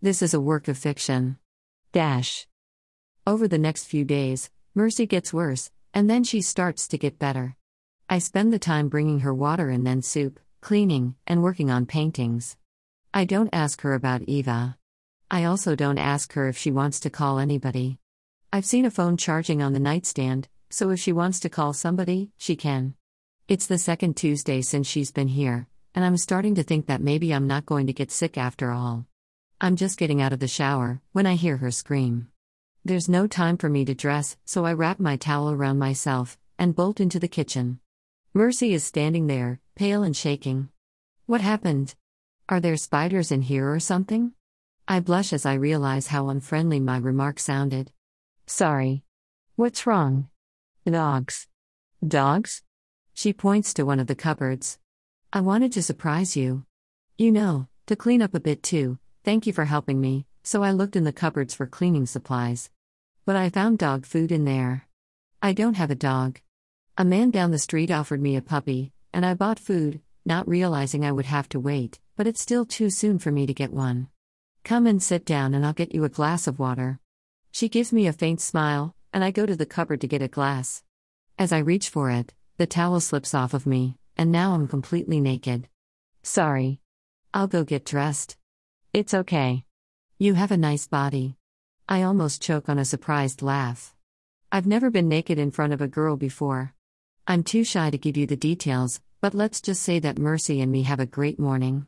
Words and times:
This 0.00 0.22
is 0.22 0.32
a 0.32 0.40
work 0.40 0.68
of 0.68 0.78
fiction. 0.78 1.38
Dash. 1.90 2.46
Over 3.26 3.48
the 3.48 3.58
next 3.58 3.86
few 3.86 4.04
days, 4.04 4.48
Mercy 4.72 5.06
gets 5.06 5.32
worse, 5.32 5.72
and 5.92 6.08
then 6.08 6.22
she 6.22 6.40
starts 6.40 6.86
to 6.86 6.98
get 6.98 7.18
better. 7.18 7.56
I 8.08 8.20
spend 8.20 8.52
the 8.52 8.60
time 8.60 8.88
bringing 8.88 9.20
her 9.20 9.34
water 9.34 9.70
and 9.70 9.84
then 9.84 10.02
soup, 10.02 10.38
cleaning, 10.60 11.16
and 11.26 11.42
working 11.42 11.68
on 11.68 11.84
paintings. 11.84 12.56
I 13.12 13.24
don't 13.24 13.50
ask 13.52 13.80
her 13.80 13.92
about 13.92 14.22
Eva. 14.28 14.76
I 15.32 15.42
also 15.42 15.74
don't 15.74 15.98
ask 15.98 16.32
her 16.34 16.46
if 16.46 16.56
she 16.56 16.70
wants 16.70 17.00
to 17.00 17.10
call 17.10 17.40
anybody. 17.40 17.98
I've 18.52 18.66
seen 18.66 18.84
a 18.84 18.92
phone 18.92 19.16
charging 19.16 19.62
on 19.62 19.72
the 19.72 19.80
nightstand, 19.80 20.46
so 20.70 20.90
if 20.90 21.00
she 21.00 21.12
wants 21.12 21.40
to 21.40 21.48
call 21.48 21.72
somebody, 21.72 22.30
she 22.38 22.54
can. 22.54 22.94
It's 23.48 23.66
the 23.66 23.78
second 23.78 24.16
Tuesday 24.16 24.62
since 24.62 24.86
she's 24.86 25.10
been 25.10 25.26
here, 25.26 25.66
and 25.92 26.04
I'm 26.04 26.16
starting 26.16 26.54
to 26.54 26.62
think 26.62 26.86
that 26.86 27.02
maybe 27.02 27.34
I'm 27.34 27.48
not 27.48 27.66
going 27.66 27.88
to 27.88 27.92
get 27.92 28.12
sick 28.12 28.38
after 28.38 28.70
all. 28.70 29.07
I'm 29.60 29.74
just 29.74 29.98
getting 29.98 30.22
out 30.22 30.32
of 30.32 30.38
the 30.38 30.46
shower 30.46 31.00
when 31.10 31.26
I 31.26 31.34
hear 31.34 31.56
her 31.56 31.72
scream. 31.72 32.28
There's 32.84 33.08
no 33.08 33.26
time 33.26 33.56
for 33.56 33.68
me 33.68 33.84
to 33.86 33.94
dress, 33.94 34.36
so 34.44 34.64
I 34.64 34.72
wrap 34.72 35.00
my 35.00 35.16
towel 35.16 35.50
around 35.50 35.80
myself 35.80 36.38
and 36.60 36.76
bolt 36.76 37.00
into 37.00 37.18
the 37.18 37.26
kitchen. 37.26 37.80
Mercy 38.32 38.72
is 38.72 38.84
standing 38.84 39.26
there, 39.26 39.58
pale 39.74 40.04
and 40.04 40.16
shaking. 40.16 40.68
What 41.26 41.40
happened? 41.40 41.96
Are 42.48 42.60
there 42.60 42.76
spiders 42.76 43.32
in 43.32 43.42
here 43.42 43.68
or 43.68 43.80
something? 43.80 44.32
I 44.86 45.00
blush 45.00 45.32
as 45.32 45.44
I 45.44 45.54
realize 45.54 46.06
how 46.06 46.28
unfriendly 46.28 46.78
my 46.78 46.96
remark 46.96 47.40
sounded. 47.40 47.90
Sorry. 48.46 49.02
What's 49.56 49.88
wrong? 49.88 50.28
Dogs. 50.86 51.48
Dogs? 52.06 52.62
She 53.12 53.32
points 53.32 53.74
to 53.74 53.82
one 53.82 53.98
of 53.98 54.06
the 54.06 54.14
cupboards. 54.14 54.78
I 55.32 55.40
wanted 55.40 55.72
to 55.72 55.82
surprise 55.82 56.36
you. 56.36 56.64
You 57.16 57.32
know, 57.32 57.66
to 57.88 57.96
clean 57.96 58.22
up 58.22 58.34
a 58.34 58.40
bit 58.40 58.62
too, 58.62 59.00
thank 59.28 59.46
you 59.46 59.52
for 59.52 59.66
helping 59.66 60.00
me, 60.00 60.24
so 60.42 60.62
I 60.62 60.70
looked 60.70 60.96
in 60.96 61.04
the 61.04 61.12
cupboards 61.12 61.52
for 61.52 61.66
cleaning 61.66 62.06
supplies. 62.06 62.70
But 63.26 63.36
I 63.36 63.50
found 63.50 63.76
dog 63.76 64.06
food 64.06 64.32
in 64.32 64.46
there. 64.46 64.88
I 65.42 65.52
don't 65.52 65.76
have 65.76 65.90
a 65.90 65.94
dog. 65.94 66.40
A 66.96 67.04
man 67.04 67.30
down 67.30 67.50
the 67.50 67.58
street 67.58 67.90
offered 67.90 68.22
me 68.22 68.36
a 68.36 68.40
puppy, 68.40 68.90
and 69.12 69.26
I 69.26 69.34
bought 69.34 69.58
food, 69.58 70.00
not 70.24 70.48
realizing 70.48 71.04
I 71.04 71.12
would 71.12 71.26
have 71.26 71.46
to 71.50 71.60
wait, 71.60 72.00
but 72.16 72.26
it's 72.26 72.40
still 72.40 72.64
too 72.64 72.88
soon 72.88 73.18
for 73.18 73.30
me 73.30 73.44
to 73.44 73.52
get 73.52 73.70
one. 73.70 74.08
Come 74.64 74.86
and 74.86 75.02
sit 75.02 75.26
down 75.26 75.52
and 75.52 75.66
I'll 75.66 75.74
get 75.74 75.94
you 75.94 76.04
a 76.04 76.08
glass 76.08 76.46
of 76.46 76.58
water. 76.58 76.98
She 77.50 77.68
gives 77.68 77.92
me 77.92 78.06
a 78.06 78.14
faint 78.14 78.40
smile, 78.40 78.94
and 79.12 79.22
I 79.22 79.30
go 79.30 79.44
to 79.44 79.56
the 79.56 79.66
cupboard 79.66 80.00
to 80.00 80.08
get 80.08 80.22
a 80.22 80.28
glass. 80.28 80.82
As 81.38 81.52
I 81.52 81.58
reach 81.58 81.90
for 81.90 82.10
it, 82.10 82.32
the 82.56 82.66
towel 82.66 82.98
slips 82.98 83.34
off 83.34 83.52
of 83.52 83.66
me, 83.66 83.98
and 84.16 84.32
now 84.32 84.54
I'm 84.54 84.66
completely 84.66 85.20
naked. 85.20 85.68
Sorry. 86.22 86.80
I'll 87.34 87.46
go 87.46 87.62
get 87.62 87.84
dressed. 87.84 88.37
It's 88.98 89.14
okay. 89.14 89.62
You 90.18 90.34
have 90.34 90.50
a 90.50 90.56
nice 90.56 90.88
body. 90.88 91.36
I 91.88 92.02
almost 92.02 92.42
choke 92.42 92.68
on 92.68 92.80
a 92.80 92.84
surprised 92.84 93.42
laugh. 93.42 93.94
I've 94.50 94.66
never 94.66 94.90
been 94.90 95.08
naked 95.08 95.38
in 95.38 95.52
front 95.52 95.72
of 95.72 95.80
a 95.80 95.86
girl 95.86 96.16
before. 96.16 96.74
I'm 97.24 97.44
too 97.44 97.62
shy 97.62 97.90
to 97.90 97.96
give 97.96 98.16
you 98.16 98.26
the 98.26 98.36
details, 98.36 99.00
but 99.20 99.34
let's 99.34 99.60
just 99.60 99.84
say 99.84 100.00
that 100.00 100.18
Mercy 100.18 100.60
and 100.60 100.72
me 100.72 100.82
have 100.82 100.98
a 100.98 101.06
great 101.06 101.38
morning. 101.38 101.86